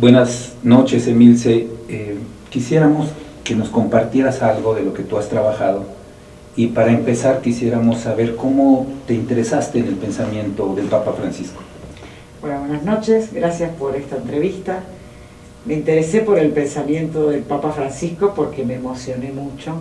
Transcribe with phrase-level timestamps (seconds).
[0.00, 1.66] Buenas noches, Emilce.
[1.90, 2.16] Eh,
[2.48, 3.08] quisiéramos
[3.44, 5.84] que nos compartieras algo de lo que tú has trabajado
[6.56, 11.60] y para empezar quisiéramos saber cómo te interesaste en el pensamiento del Papa Francisco.
[12.40, 14.78] Bueno, buenas noches, gracias por esta entrevista.
[15.66, 19.74] Me interesé por el pensamiento del Papa Francisco porque me emocioné mucho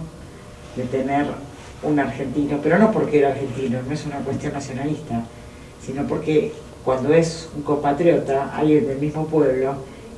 [0.76, 1.28] de tener
[1.82, 5.24] un argentino, pero no porque era argentino, no es una cuestión nacionalista,
[5.82, 6.52] sino porque
[6.84, 9.76] cuando es un compatriota, alguien del mismo pueblo,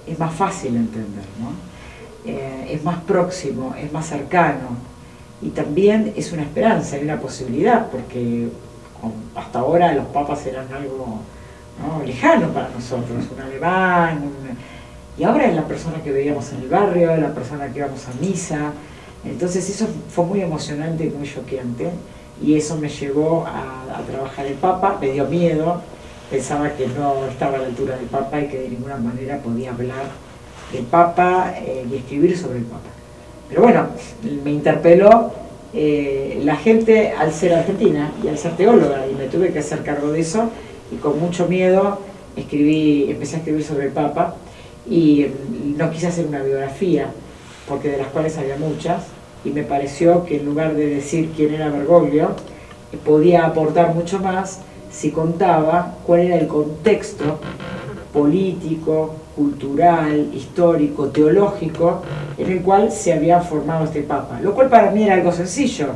[0.08, 1.24] es más fácil entender.
[2.26, 4.92] Eh, es más próximo, es más cercano.
[5.42, 8.50] Y también es una esperanza y una posibilidad, porque
[9.36, 11.20] hasta ahora los papas eran algo
[12.06, 14.22] lejano para nosotros, un alemán,
[15.18, 18.14] y ahora es la persona que veíamos en el barrio, la persona que íbamos a
[18.22, 18.72] misa,
[19.26, 21.90] entonces eso fue muy emocionante y muy choqueante,
[22.42, 25.82] y eso me llevó a, a trabajar el Papa, me dio miedo,
[26.32, 29.72] pensaba que no estaba a la altura del Papa y que de ninguna manera podía
[29.72, 30.06] hablar
[30.72, 32.90] del Papa eh, y escribir sobre el Papa.
[33.50, 33.88] Pero bueno,
[34.46, 35.34] me interpeló
[35.74, 39.84] eh, la gente al ser argentina y al ser teóloga y me tuve que hacer
[39.84, 40.50] cargo de eso
[40.90, 42.00] y con mucho miedo
[42.38, 44.36] escribí, empecé a escribir sobre el Papa
[44.90, 47.08] y mm, no quise hacer una biografía
[47.68, 49.04] porque de las cuales había muchas
[49.44, 52.36] y me pareció que en lugar de decir quién era Bergoglio
[53.06, 54.60] podía aportar mucho más
[54.92, 57.40] si contaba cuál era el contexto
[58.14, 62.02] político, cultural, histórico, teológico,
[62.38, 64.40] en el cual se había formado este Papa.
[64.42, 65.88] Lo cual para mí era algo sencillo,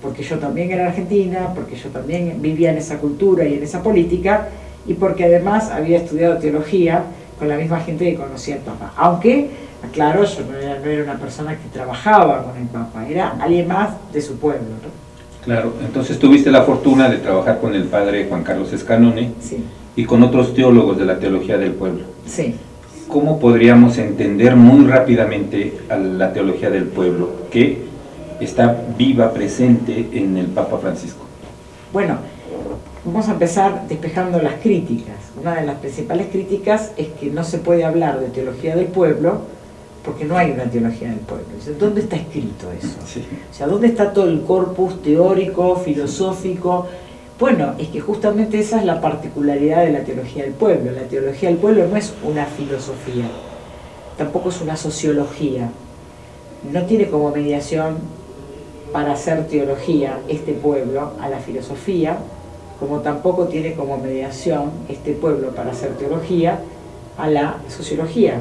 [0.00, 3.82] porque yo también era argentina, porque yo también vivía en esa cultura y en esa
[3.82, 4.48] política,
[4.86, 7.02] y porque además había estudiado teología
[7.38, 8.92] con la misma gente que conocía al Papa.
[8.96, 9.50] Aunque,
[9.92, 14.22] claro, yo no era, una persona que trabajaba con el Papa, era alguien más de
[14.22, 14.66] su pueblo.
[15.46, 19.30] Claro, entonces tuviste la fortuna de trabajar con el padre Juan Carlos Escanone
[19.94, 22.02] y con otros teólogos de la teología del pueblo.
[22.26, 22.56] Sí.
[23.06, 27.84] ¿Cómo podríamos entender muy rápidamente a la teología del pueblo que
[28.40, 31.24] está viva, presente en el Papa Francisco?
[31.92, 32.16] Bueno,
[33.04, 35.14] vamos a empezar despejando las críticas.
[35.40, 39.42] Una de las principales críticas es que no se puede hablar de teología del pueblo
[40.06, 41.46] porque no hay una teología del pueblo.
[41.80, 42.96] ¿Dónde está escrito eso?
[43.50, 46.86] O sea, ¿dónde está todo el corpus teórico, filosófico?
[47.40, 50.92] Bueno, es que justamente esa es la particularidad de la teología del pueblo.
[50.92, 53.24] La teología del pueblo no es una filosofía,
[54.16, 55.70] tampoco es una sociología.
[56.72, 57.96] No tiene como mediación
[58.92, 62.16] para hacer teología este pueblo a la filosofía,
[62.78, 66.60] como tampoco tiene como mediación este pueblo para hacer teología
[67.18, 68.40] a la sociología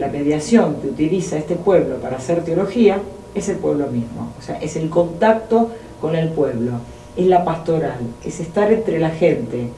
[0.00, 2.98] la mediación que utiliza este pueblo para hacer teología
[3.34, 6.72] es el pueblo mismo, o sea, es el contacto con el pueblo,
[7.16, 9.68] es la pastoral, es estar entre la gente,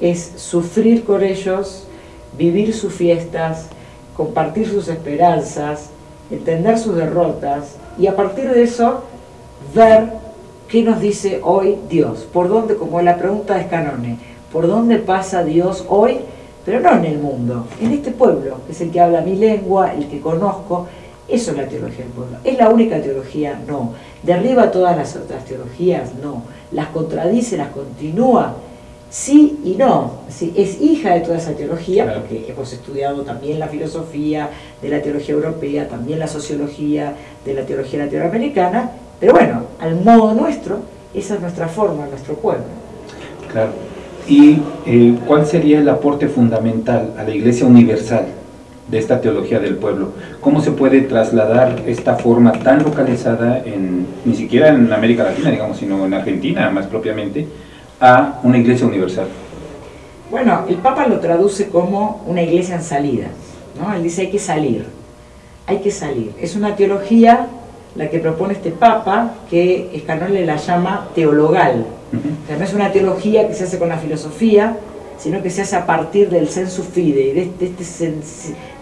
[0.00, 1.86] es sufrir con ellos,
[2.36, 3.68] vivir sus fiestas,
[4.14, 5.88] compartir sus esperanzas,
[6.30, 9.02] entender sus derrotas y a partir de eso
[9.74, 10.12] ver
[10.68, 14.18] qué nos dice hoy Dios, por dónde, como la pregunta de Scanone,
[14.52, 16.18] por dónde pasa Dios hoy
[16.64, 19.94] pero no en el mundo, en este pueblo, que es el que habla mi lengua,
[19.94, 20.86] el que conozco,
[21.30, 22.38] eso es la teología del pueblo.
[22.42, 23.60] ¿Es la única teología?
[23.66, 23.92] No.
[24.22, 26.14] ¿Derriba todas las otras teologías?
[26.20, 26.42] No.
[26.72, 28.56] ¿Las contradice, las continúa?
[29.08, 30.20] Sí y no.
[30.28, 34.50] es hija de toda esa teología, porque hemos estudiado también la filosofía
[34.82, 40.34] de la teología europea, también la sociología de la teología latinoamericana, pero bueno, al modo
[40.34, 40.80] nuestro,
[41.12, 42.64] esa es nuestra forma, nuestro pueblo.
[43.50, 43.89] Claro
[44.30, 48.26] y eh, cuál sería el aporte fundamental a la Iglesia Universal
[48.86, 50.12] de esta teología del pueblo.
[50.40, 53.62] ¿Cómo se puede trasladar esta forma tan localizada,
[54.24, 57.48] ni siquiera en América Latina, digamos, sino en Argentina más propiamente,
[58.00, 59.26] a una Iglesia Universal?
[60.30, 63.26] Bueno, el Papa lo traduce como una iglesia en salida.
[63.80, 63.92] ¿no?
[63.92, 64.84] Él dice hay que salir,
[65.66, 66.30] hay que salir.
[66.40, 67.48] Es una teología
[67.96, 73.54] la que propone este Papa, que Escanón la llama teologal, no es una teología que
[73.54, 74.76] se hace con la filosofía,
[75.18, 78.12] sino que se hace a partir del sensu fide, de, de, este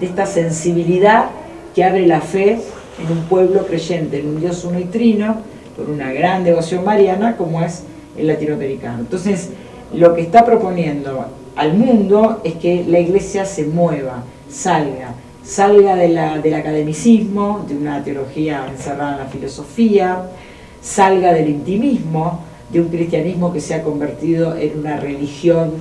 [0.01, 1.27] de esta sensibilidad
[1.75, 2.61] que abre la fe
[2.99, 5.37] en un pueblo creyente, en un Dios uno y trino,
[5.77, 7.83] por una gran devoción mariana como es
[8.17, 9.01] el latinoamericano.
[9.01, 9.51] Entonces,
[9.95, 11.27] lo que está proponiendo
[11.57, 15.15] al mundo es que la iglesia se mueva, salga,
[15.45, 20.23] salga del academicismo, de una teología encerrada en la filosofía,
[20.81, 25.73] salga del intimismo, de un cristianismo que se ha convertido en una religión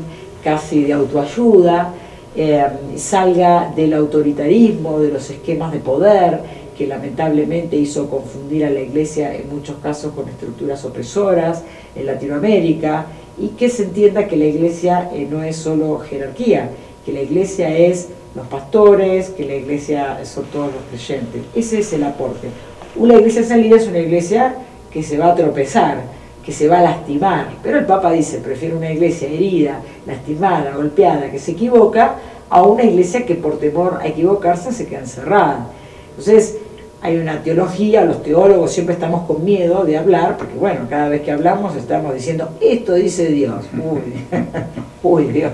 [0.44, 1.94] casi de autoayuda,
[2.36, 6.40] eh, salga del autoritarismo, de los esquemas de poder,
[6.78, 11.64] que lamentablemente hizo confundir a la iglesia en muchos casos con estructuras opresoras
[11.96, 13.08] en Latinoamérica,
[13.40, 16.70] y que se entienda que la iglesia eh, no es solo jerarquía,
[17.06, 21.42] que la iglesia es los pastores, que la iglesia son todos los creyentes.
[21.56, 22.50] Ese es el aporte.
[22.96, 24.56] Una iglesia salida es una iglesia
[24.92, 26.02] que se va a tropezar,
[26.48, 27.50] que se va a lastimar.
[27.62, 32.16] Pero el Papa dice, prefiero una iglesia herida, lastimada, golpeada, que se equivoca,
[32.50, 35.68] a una iglesia que por temor a equivocarse se queda encerrada.
[36.12, 36.58] Entonces,
[37.02, 41.22] hay una teología, los teólogos siempre estamos con miedo de hablar, porque bueno, cada vez
[41.22, 43.66] que hablamos estamos diciendo, esto dice Dios.
[43.74, 44.14] Uy,
[45.04, 45.52] uy Dios,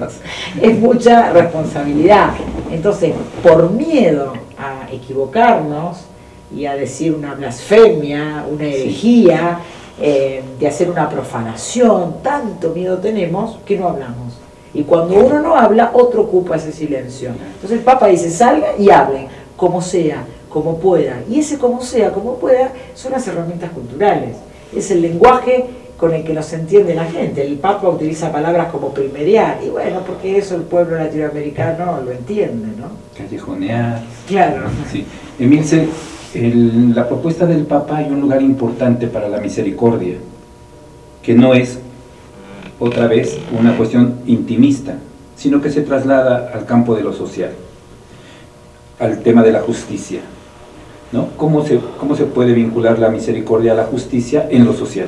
[0.62, 2.36] es mucha responsabilidad.
[2.72, 6.06] Entonces, por miedo a equivocarnos
[6.56, 9.60] y a decir una blasfemia, una herejía,
[10.00, 14.34] eh, de hacer una profanación, tanto miedo tenemos que no hablamos.
[14.74, 17.30] Y cuando uno no habla, otro ocupa ese silencio.
[17.30, 21.22] Entonces el Papa dice, salga y hablen, como sea como pueda.
[21.30, 24.38] Y ese como sea, como pueda, son las herramientas culturales.
[24.74, 25.66] Es el lenguaje
[25.98, 27.46] con el que nos entiende la gente.
[27.46, 32.68] El Papa utiliza palabras como primeriar, y bueno, porque eso el pueblo latinoamericano lo entiende,
[32.80, 32.90] ¿no?
[33.18, 34.04] Callejonear.
[34.28, 34.68] Claro.
[34.92, 35.06] Sí.
[35.40, 35.88] Emilce,
[36.34, 40.16] en la propuesta del Papa hay un lugar importante para la misericordia,
[41.22, 41.80] que no es,
[42.80, 44.96] otra vez, una cuestión intimista,
[45.36, 47.52] sino que se traslada al campo de lo social,
[49.00, 50.22] al tema de la justicia.
[51.38, 55.08] ¿Cómo se, ¿Cómo se puede vincular la misericordia a la justicia en lo social?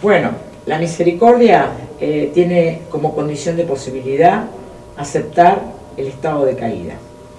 [0.00, 0.30] Bueno,
[0.66, 4.44] la misericordia eh, tiene como condición de posibilidad
[4.96, 5.62] aceptar
[5.96, 6.94] el estado de caída.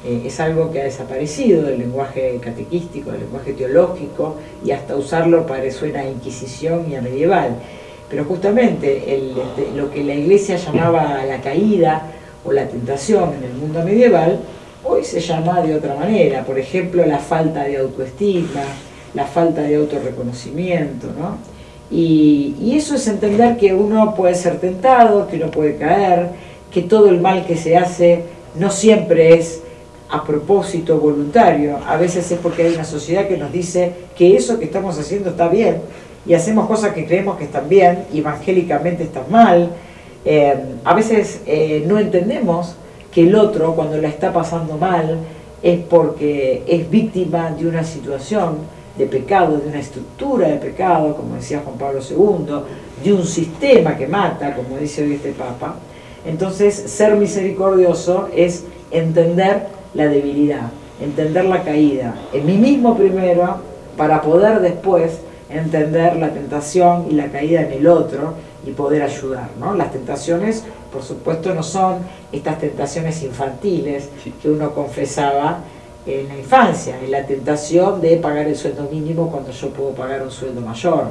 [0.05, 5.45] Eh, es algo que ha desaparecido del lenguaje catequístico, del lenguaje teológico, y hasta usarlo
[5.45, 7.55] parece una inquisición y a medieval.
[8.09, 12.07] Pero justamente este, lo que la iglesia llamaba la caída
[12.43, 14.39] o la tentación en el mundo medieval,
[14.81, 18.61] Hoy se llama de otra manera, por ejemplo, la falta de autoestima,
[19.13, 21.37] la falta de autorreconocimiento, ¿no?
[21.91, 26.29] Y, eso es entender que uno puede ser tentado, que uno puede caer,
[26.71, 28.23] que todo el mal que se hace
[28.55, 29.63] no siempre es
[30.09, 34.57] a propósito voluntario, a veces es porque hay una sociedad que nos dice que eso
[34.57, 35.81] que estamos haciendo está bien
[36.25, 39.69] y hacemos cosas que creemos que están bien evangélicamente están mal.
[40.25, 42.75] Eh, a veces eh, no entendemos
[43.11, 45.17] que el otro cuando la está pasando mal
[45.61, 48.57] es porque es víctima de una situación
[48.97, 53.95] de pecado, de una estructura de pecado, como decía Juan Pablo II, de un sistema
[53.95, 55.75] que mata, como dice hoy este Papa.
[56.25, 60.69] Entonces, ser misericordioso es entender la debilidad,
[61.01, 63.57] entender la caída, en mí mismo primero,
[63.97, 65.19] para poder después
[65.49, 68.33] entender la tentación y la caída en el otro
[68.65, 69.49] y poder ayudar.
[69.59, 69.73] ¿no?
[69.73, 71.97] Las tentaciones, por supuesto, no son
[72.31, 74.09] estas tentaciones infantiles
[74.41, 75.59] que uno confesaba
[76.05, 80.23] en la infancia, es la tentación de pagar el sueldo mínimo cuando yo puedo pagar
[80.23, 81.07] un sueldo mayor.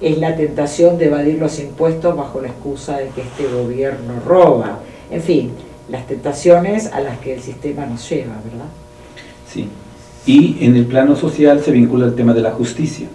[0.00, 4.80] Es la tentación de evadir los impuestos bajo la excusa de que este gobierno roba.
[5.10, 5.52] En fin,
[5.92, 8.70] las tentaciones a las que el sistema nos lleva, ¿verdad?
[9.46, 9.68] Sí.
[10.24, 13.06] Y en el plano social se vincula el tema de la justicia.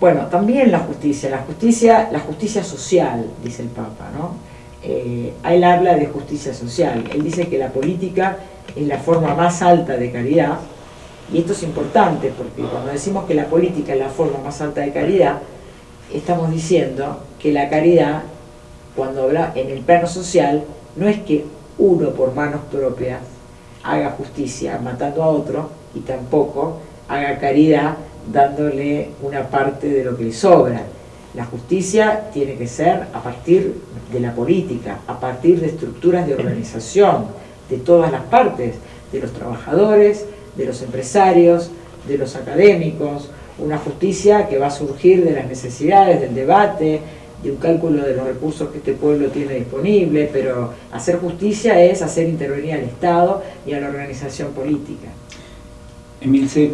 [0.00, 4.34] Bueno, también la justicia, la justicia, la justicia social, dice el Papa, ¿no?
[4.82, 8.38] Eh, él habla de justicia social, él dice que la política
[8.74, 10.58] es la forma más alta de caridad,
[11.32, 14.80] y esto es importante porque cuando decimos que la política es la forma más alta
[14.80, 15.40] de caridad,
[16.14, 18.22] estamos diciendo que la caridad,
[18.94, 20.64] cuando habla en el plano social,
[20.94, 21.44] no es que
[21.78, 23.20] uno por manos propias
[23.82, 26.78] haga justicia matando a otro y tampoco
[27.08, 27.96] haga caridad
[28.32, 30.82] dándole una parte de lo que le sobra.
[31.34, 33.74] La justicia tiene que ser a partir
[34.12, 37.26] de la política, a partir de estructuras de organización
[37.68, 38.74] de todas las partes,
[39.12, 40.24] de los trabajadores,
[40.56, 41.70] de los empresarios,
[42.08, 47.00] de los académicos, una justicia que va a surgir de las necesidades, del debate,
[47.50, 52.28] un cálculo de los recursos que este pueblo tiene disponible, pero hacer justicia es hacer
[52.28, 55.08] intervenir al Estado y a la organización política.
[56.20, 56.72] Emilce,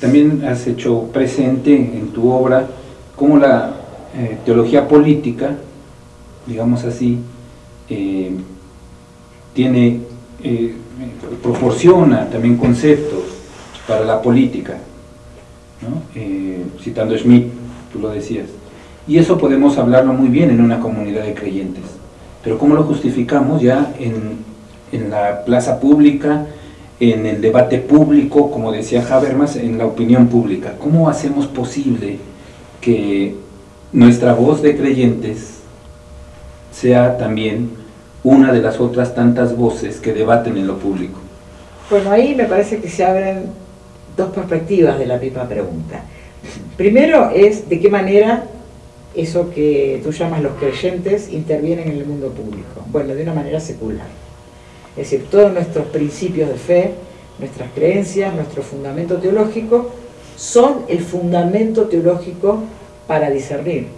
[0.00, 2.68] también has hecho presente en tu obra
[3.14, 3.76] cómo la
[4.16, 5.56] eh, teología política,
[6.46, 7.18] digamos así,
[7.88, 8.32] eh,
[9.54, 10.00] tiene,
[10.42, 10.74] eh,
[11.42, 13.22] proporciona también conceptos
[13.86, 14.78] para la política,
[16.80, 17.46] citando Schmidt,
[17.92, 18.46] tú lo decías.
[19.12, 21.84] Y eso podemos hablarlo muy bien en una comunidad de creyentes.
[22.42, 24.38] Pero ¿cómo lo justificamos ya en,
[24.90, 26.46] en la plaza pública,
[26.98, 30.76] en el debate público, como decía Habermas, en la opinión pública.
[30.80, 32.20] ¿Cómo hacemos posible
[32.80, 33.34] que
[33.92, 35.58] nuestra voz de creyentes
[36.70, 37.68] sea también
[38.24, 41.20] una de las otras tantas voces que debaten en lo público?
[41.90, 43.50] Bueno, ahí me parece que se abren
[44.16, 46.02] dos perspectivas de la misma pregunta.
[46.78, 48.44] Primero es de qué manera
[49.14, 52.84] eso que tú llamas los creyentes intervienen en el mundo público.
[52.90, 54.06] Bueno, de una manera secular
[54.96, 56.94] Es decir, todos nuestros principios de fe,
[57.38, 59.90] nuestras creencias, nuestro fundamento teológico,
[60.36, 62.60] son el fundamento teológico
[63.06, 63.88] para discernir.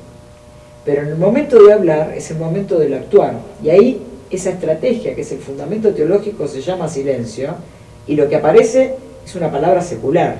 [0.85, 3.39] Pero en el momento de hablar es el momento del actuar.
[3.63, 7.55] Y ahí esa estrategia, que es el fundamento teológico, se llama silencio,
[8.07, 8.95] y lo que aparece
[9.25, 10.39] es una palabra secular.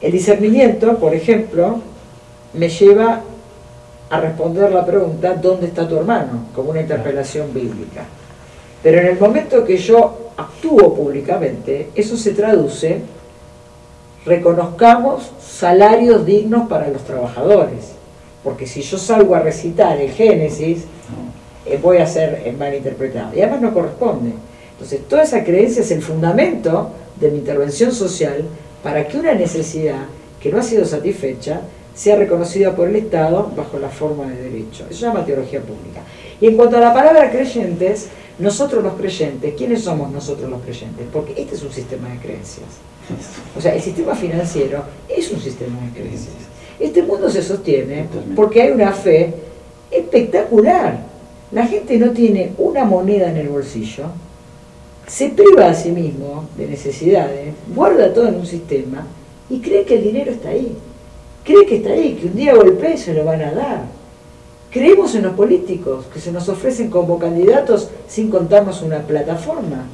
[0.00, 1.80] El discernimiento, por ejemplo,
[2.52, 3.22] me lleva
[4.16, 6.46] a responder la pregunta, ¿dónde está tu hermano?
[6.54, 8.04] como una interpelación bíblica.
[8.82, 13.00] Pero en el momento que yo actúo públicamente, eso se traduce,
[14.26, 17.92] reconozcamos salarios dignos para los trabajadores.
[18.42, 20.84] Porque si yo salgo a recitar el Génesis,
[21.66, 23.34] eh, voy a ser eh, malinterpretado.
[23.34, 24.32] Y además no corresponde.
[24.72, 28.44] Entonces, toda esa creencia es el fundamento de mi intervención social
[28.82, 30.04] para que una necesidad
[30.40, 31.60] que no ha sido satisfecha
[31.94, 34.84] sea reconocida por el Estado bajo la forma de derecho.
[34.90, 36.02] Eso se llama teología pública.
[36.40, 38.08] Y en cuanto a la palabra creyentes,
[38.38, 41.06] nosotros los creyentes, ¿quiénes somos nosotros los creyentes?
[41.12, 42.66] Porque este es un sistema de creencias.
[43.56, 46.34] O sea, el sistema financiero es un sistema de creencias.
[46.80, 49.32] Este mundo se sostiene porque hay una fe
[49.90, 51.04] espectacular.
[51.52, 54.06] La gente no tiene una moneda en el bolsillo,
[55.06, 59.06] se priva a sí mismo de necesidades, guarda todo en un sistema
[59.48, 60.74] y cree que el dinero está ahí
[61.44, 63.82] cree que está ahí, que un día golpee se lo van a dar.
[64.70, 69.84] Creemos en los políticos, que se nos ofrecen como candidatos sin contarnos una plataforma,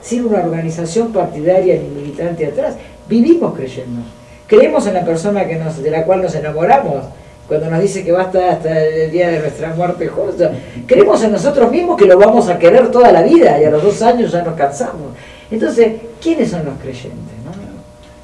[0.00, 2.76] sin una organización partidaria ni militante atrás.
[3.06, 4.00] Vivimos creyendo.
[4.46, 7.04] Creemos en la persona que nos, de la cual nos enamoramos,
[7.46, 10.52] cuando nos dice que va a estar hasta el día de nuestra muerte justa.
[10.86, 13.82] Creemos en nosotros mismos que lo vamos a querer toda la vida y a los
[13.82, 15.08] dos años ya nos cansamos.
[15.50, 17.34] Entonces, ¿quiénes son los creyentes?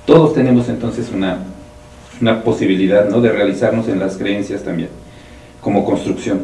[0.07, 1.41] Todos tenemos entonces una
[2.21, 3.21] una posibilidad ¿no?
[3.21, 4.89] de realizarnos en las creencias también,
[5.61, 6.41] como construcción.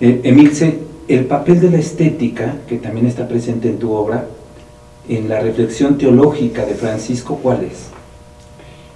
[0.00, 4.26] Eh, Emilce, el papel de la estética, que también está presente en tu obra,
[5.08, 7.88] en la reflexión teológica de Francisco, ¿cuál es?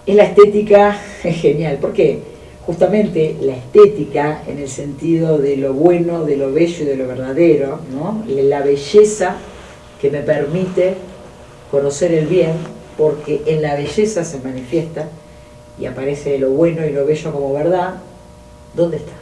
[0.07, 2.21] En la estética es genial, porque
[2.65, 7.07] justamente la estética, en el sentido de lo bueno, de lo bello y de lo
[7.07, 8.25] verdadero, ¿no?
[8.27, 9.37] la belleza
[10.01, 10.95] que me permite
[11.71, 12.53] conocer el bien,
[12.99, 15.09] porque en la belleza se manifiesta
[15.79, 17.95] y aparece lo bueno y lo bello como verdad,
[18.75, 19.13] ¿dónde está?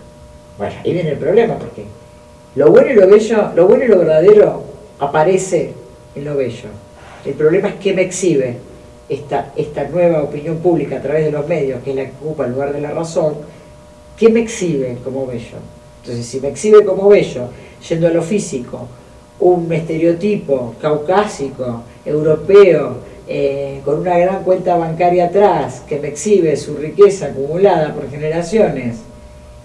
[0.58, 1.84] Bueno, ahí viene el problema, porque
[2.54, 4.62] lo bueno y lo bello, lo bueno y lo verdadero
[5.00, 5.72] aparece
[6.14, 6.68] en lo bello.
[7.24, 8.56] El problema es que me exhibe
[9.08, 12.46] esta, esta nueva opinión pública a través de los medios, que es la que ocupa
[12.46, 13.34] el lugar de la razón,
[14.16, 15.58] ¿qué me exhibe como bello?
[16.02, 17.48] Entonces, si me exhibe como bello,
[17.88, 18.86] yendo a lo físico,
[19.40, 26.76] un estereotipo caucásico, europeo, eh, con una gran cuenta bancaria atrás que me exhibe su
[26.76, 28.96] riqueza acumulada por generaciones,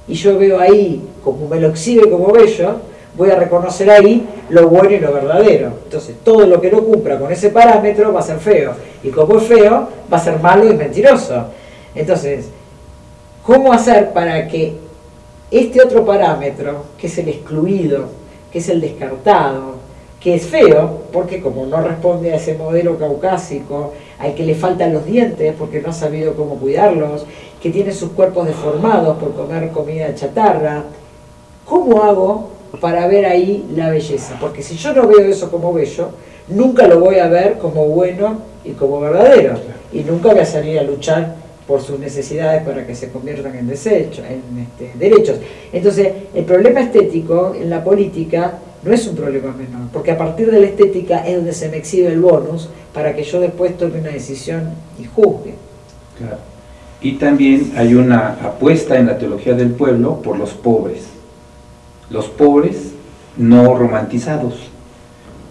[0.10, 2.78] y yo veo ahí, como me lo exhibe como bello,
[3.16, 5.74] voy a reconocer ahí lo bueno y lo verdadero.
[5.84, 8.74] Entonces, todo lo que no cumpla con ese parámetro va a ser feo.
[9.04, 11.46] Y como es feo, va a ser malo y mentiroso.
[11.94, 12.48] Entonces,
[13.46, 14.74] ¿cómo hacer para que
[15.52, 18.06] este otro parámetro, que es el excluido,
[18.52, 19.76] que es el descartado,
[20.20, 24.94] que es feo, porque como no responde a ese modelo caucásico, al que le faltan
[24.94, 27.26] los dientes porque no ha sabido cómo cuidarlos,
[27.62, 30.84] que tiene sus cuerpos deformados por comer comida chatarra,
[31.66, 32.50] ¿cómo hago
[32.82, 34.38] para ver ahí la belleza?
[34.42, 36.10] Porque si yo no veo eso como bello,
[36.50, 39.54] nunca lo voy a ver como bueno y como verdadero,
[39.94, 41.36] y nunca voy a salir a luchar
[41.66, 45.38] por sus necesidades para que se conviertan en, desechos, en este, derechos.
[45.72, 50.50] Entonces, el problema estético en la política no es un problema menor, porque a partir
[50.50, 54.00] de la estética es donde se me exhibe el bonus para que yo después tome
[54.00, 55.56] una decisión y juzgue.
[56.18, 56.38] Claro.
[57.02, 61.04] Y también hay una apuesta en la teología del pueblo por los pobres,
[62.10, 62.92] los pobres
[63.38, 64.56] no romantizados.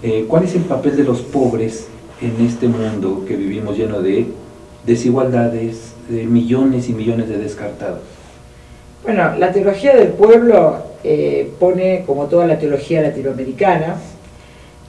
[0.03, 1.87] Eh, ¿Cuál es el papel de los pobres
[2.21, 4.27] en este mundo que vivimos lleno de
[4.87, 8.01] desigualdades, de millones y millones de descartados?
[9.05, 13.97] Bueno, la teología del pueblo eh, pone, como toda la teología latinoamericana,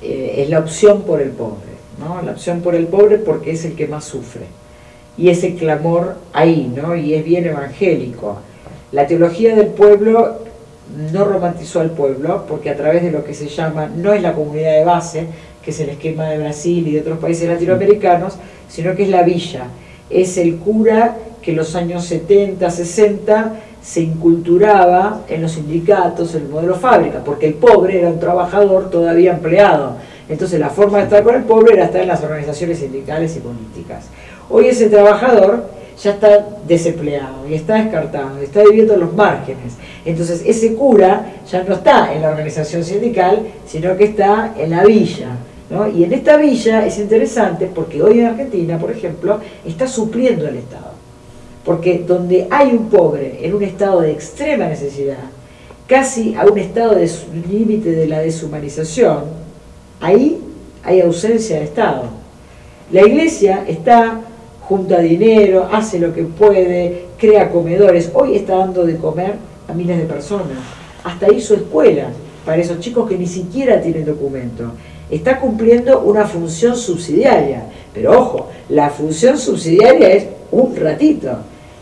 [0.02, 2.22] eh, es la opción por el pobre, ¿no?
[2.22, 4.46] La opción por el pobre porque es el que más sufre.
[5.18, 6.96] Y ese clamor ahí, ¿no?
[6.96, 8.38] Y es bien evangélico.
[8.92, 10.40] La teología del pueblo
[11.12, 14.34] no romantizó al pueblo porque a través de lo que se llama, no es la
[14.34, 15.28] comunidad de base,
[15.64, 18.38] que es el esquema de Brasil y de otros países latinoamericanos,
[18.68, 19.66] sino que es la villa.
[20.10, 26.48] Es el cura que en los años 70, 60 se inculturaba en los sindicatos, el
[26.50, 29.96] modelo fábrica, porque el pobre era un trabajador todavía empleado.
[30.28, 33.40] Entonces la forma de estar con el pobre era estar en las organizaciones sindicales y
[33.40, 34.06] políticas.
[34.50, 35.66] Hoy ese trabajador
[36.02, 39.74] ya está desempleado y está descartado, está viviendo en los márgenes.
[40.06, 44.84] Entonces ese cura ya no está en la organización sindical, sino que está en la
[44.84, 45.30] villa.
[45.96, 50.58] Y en esta villa es interesante porque hoy en Argentina, por ejemplo, está supliendo el
[50.58, 50.99] Estado.
[51.66, 55.18] Porque donde hay un pobre en un estado de extrema necesidad,
[55.88, 57.10] casi a un estado de
[57.50, 59.24] límite de la deshumanización,
[60.00, 60.40] ahí
[60.84, 62.04] hay ausencia de Estado.
[62.92, 64.22] La iglesia está
[64.62, 68.12] junta dinero, hace lo que puede, crea comedores.
[68.14, 69.34] Hoy está dando de comer
[69.68, 70.58] a miles de personas.
[71.04, 72.14] Hasta hizo escuelas
[72.46, 74.72] para esos chicos que ni siquiera tienen documento.
[75.10, 77.64] Está cumpliendo una función subsidiaria.
[77.94, 81.30] Pero ojo, la función subsidiaria es un ratito.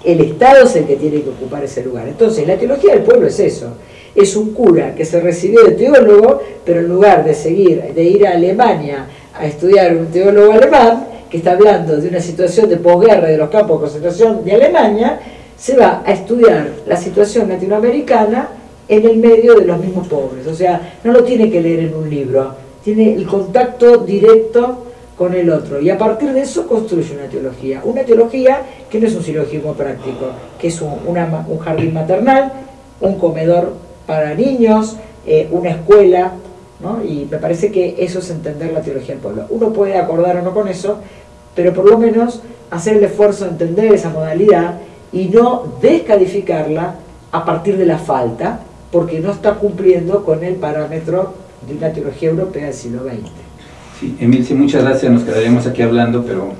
[0.03, 2.07] El Estado es el que tiene que ocupar ese lugar.
[2.07, 3.73] Entonces, la teología del pueblo es eso.
[4.15, 8.25] Es un cura que se recibió de teólogo, pero en lugar de seguir, de ir
[8.25, 13.27] a Alemania a estudiar un teólogo alemán, que está hablando de una situación de posguerra
[13.27, 15.19] de los campos de concentración de Alemania,
[15.57, 18.49] se va a estudiar la situación latinoamericana
[18.87, 20.47] en el medio de los mismos pobres.
[20.47, 24.86] O sea, no lo tiene que leer en un libro, tiene el contacto directo
[25.17, 25.81] con el otro.
[25.81, 27.81] Y a partir de eso construye una teología.
[27.83, 30.27] Una teología que no es un silogismo práctico,
[30.59, 32.51] que es un, un jardín maternal,
[33.01, 33.73] un comedor
[34.05, 36.33] para niños, eh, una escuela
[37.07, 39.45] y me parece que eso es entender la teología del pueblo.
[39.49, 40.99] Uno puede acordar o no con eso,
[41.55, 44.75] pero por lo menos hacer el esfuerzo de entender esa modalidad
[45.11, 46.95] y no descalificarla
[47.31, 48.59] a partir de la falta,
[48.91, 51.33] porque no está cumpliendo con el parámetro
[51.67, 53.46] de una teología europea del siglo XX.
[53.99, 55.11] Sí, muchas gracias.
[55.11, 56.53] Nos quedaríamos aquí hablando, pero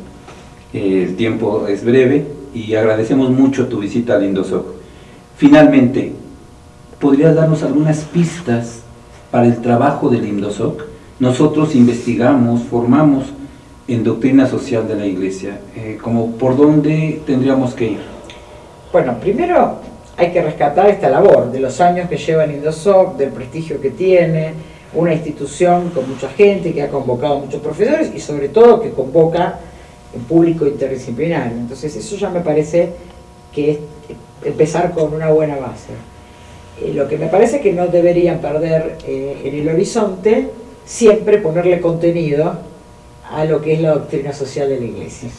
[0.73, 4.65] eh, el tiempo es breve y agradecemos mucho tu visita al Indosoc.
[5.37, 6.13] Finalmente,
[6.99, 8.81] ¿podrías darnos algunas pistas
[9.31, 10.83] para el trabajo del INDOSOC,
[11.19, 13.25] nosotros investigamos, formamos
[13.87, 17.99] en doctrina social de la Iglesia, eh, como por dónde tendríamos que ir.
[18.91, 19.79] Bueno, primero
[20.17, 23.91] hay que rescatar esta labor de los años que lleva el INDOSOC, del prestigio que
[23.91, 24.53] tiene,
[24.97, 28.91] una institución con mucha gente que ha convocado a muchos profesores y sobre todo que
[28.91, 29.59] convoca
[30.13, 31.57] en público interdisciplinario.
[31.57, 32.89] Entonces eso ya me parece
[33.53, 33.77] que es
[34.43, 35.93] empezar con una buena base.
[36.81, 40.49] Eh, lo que me parece que no deberían perder eh, en el horizonte,
[40.85, 42.57] siempre ponerle contenido
[43.29, 45.29] a lo que es la doctrina social de la Iglesia.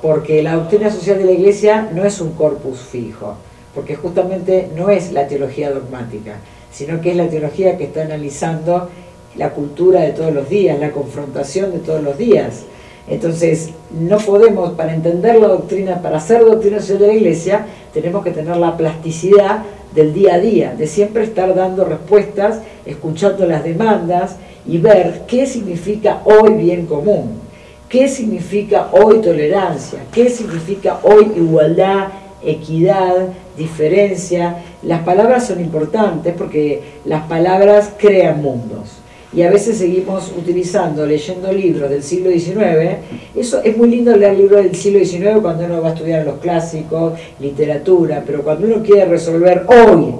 [0.00, 3.36] Porque la doctrina social de la Iglesia no es un corpus fijo,
[3.74, 6.36] porque justamente no es la teología dogmática,
[6.72, 8.88] sino que es la teología que está analizando
[9.36, 12.64] la cultura de todos los días, la confrontación de todos los días.
[13.08, 18.30] Entonces, no podemos, para entender la doctrina, para hacer doctrina de la Iglesia, tenemos que
[18.30, 24.36] tener la plasticidad del día a día, de siempre estar dando respuestas, escuchando las demandas
[24.66, 27.40] y ver qué significa hoy bien común,
[27.88, 32.08] qué significa hoy tolerancia, qué significa hoy igualdad,
[32.44, 34.62] equidad, diferencia.
[34.82, 39.02] Las palabras son importantes porque las palabras crean mundos
[39.34, 42.98] y a veces seguimos utilizando, leyendo libros del siglo XIX.
[43.34, 46.38] Eso es muy lindo leer libros del siglo XIX cuando uno va a estudiar los
[46.38, 50.14] clásicos, literatura, pero cuando uno quiere resolver hoy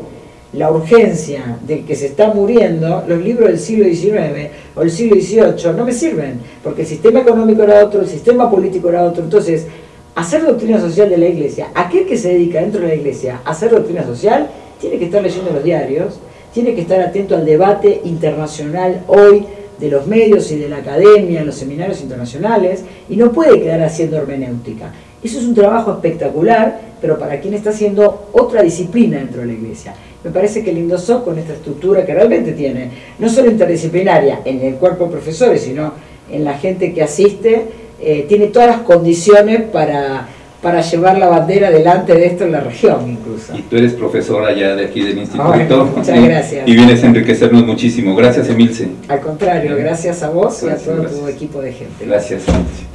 [0.54, 5.16] la urgencia del que se está muriendo, los libros del siglo XIX o del siglo
[5.16, 9.24] XVIII no me sirven, porque el sistema económico era otro, el sistema político era otro.
[9.24, 9.66] Entonces,
[10.14, 13.50] hacer doctrina social de la iglesia, aquel que se dedica dentro de la iglesia a
[13.50, 14.48] hacer doctrina social,
[14.80, 16.18] tiene que estar leyendo los diarios,
[16.52, 19.44] tiene que estar atento al debate internacional hoy
[19.78, 23.82] de los medios y de la academia, en los seminarios internacionales, y no puede quedar
[23.82, 24.92] haciendo hermenéutica.
[25.22, 29.52] Eso es un trabajo espectacular, pero para quien está haciendo otra disciplina dentro de la
[29.54, 29.94] iglesia.
[30.22, 34.60] Me parece que el INDOSOC, con esta estructura que realmente tiene, no solo interdisciplinaria en
[34.60, 35.94] el cuerpo de profesores, sino
[36.30, 37.66] en la gente que asiste,
[38.02, 40.28] eh, tiene todas las condiciones para
[40.62, 43.52] para llevar la bandera delante de esto en la región incluso.
[43.54, 45.84] Y tú eres profesora ya de aquí del instituto.
[45.96, 46.68] muchas gracias.
[46.68, 48.14] Y vienes a enriquecernos muchísimo.
[48.14, 48.88] Gracias, Emilce.
[49.08, 52.06] Al contrario, gracias a vos y a todo tu equipo de gente.
[52.06, 52.91] Gracias, Emilce.